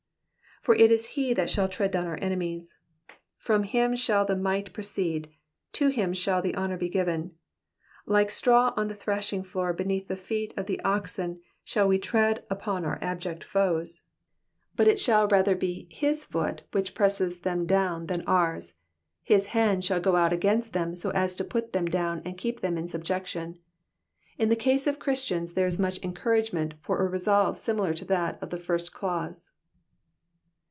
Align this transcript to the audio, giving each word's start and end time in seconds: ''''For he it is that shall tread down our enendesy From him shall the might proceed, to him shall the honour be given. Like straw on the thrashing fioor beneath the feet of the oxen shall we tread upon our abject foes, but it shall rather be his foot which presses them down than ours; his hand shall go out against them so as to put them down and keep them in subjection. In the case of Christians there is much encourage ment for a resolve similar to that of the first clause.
''''For 0.67 0.77
he 0.77 0.83
it 0.83 0.91
is 0.91 1.37
that 1.37 1.49
shall 1.49 1.67
tread 1.67 1.89
down 1.89 2.05
our 2.05 2.19
enendesy 2.19 2.75
From 3.39 3.63
him 3.63 3.95
shall 3.95 4.25
the 4.25 4.35
might 4.35 4.71
proceed, 4.73 5.31
to 5.73 5.87
him 5.87 6.13
shall 6.13 6.39
the 6.39 6.55
honour 6.55 6.77
be 6.77 6.87
given. 6.87 7.31
Like 8.05 8.29
straw 8.29 8.71
on 8.77 8.87
the 8.87 8.93
thrashing 8.93 9.41
fioor 9.43 9.75
beneath 9.75 10.07
the 10.07 10.15
feet 10.15 10.53
of 10.55 10.67
the 10.67 10.79
oxen 10.81 11.41
shall 11.63 11.87
we 11.87 11.97
tread 11.97 12.45
upon 12.47 12.85
our 12.85 12.99
abject 13.03 13.43
foes, 13.43 14.03
but 14.75 14.87
it 14.87 14.99
shall 14.99 15.27
rather 15.29 15.55
be 15.55 15.87
his 15.89 16.25
foot 16.25 16.61
which 16.73 16.93
presses 16.93 17.39
them 17.39 17.65
down 17.65 18.05
than 18.05 18.21
ours; 18.27 18.75
his 19.23 19.47
hand 19.47 19.83
shall 19.83 19.99
go 19.99 20.15
out 20.15 20.31
against 20.31 20.73
them 20.73 20.95
so 20.95 21.09
as 21.09 21.35
to 21.37 21.43
put 21.43 21.73
them 21.73 21.85
down 21.85 22.21
and 22.23 22.37
keep 22.37 22.59
them 22.61 22.77
in 22.77 22.87
subjection. 22.87 23.57
In 24.37 24.49
the 24.49 24.55
case 24.55 24.85
of 24.85 24.99
Christians 24.99 25.53
there 25.55 25.65
is 25.65 25.79
much 25.79 25.97
encourage 26.03 26.53
ment 26.53 26.75
for 26.81 27.01
a 27.03 27.09
resolve 27.09 27.57
similar 27.57 27.95
to 27.95 28.05
that 28.05 28.37
of 28.43 28.51
the 28.51 28.59
first 28.59 28.93
clause. 28.93 29.49